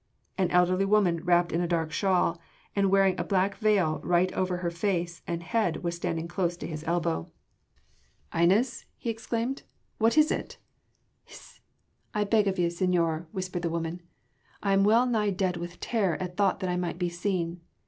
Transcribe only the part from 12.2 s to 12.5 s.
beg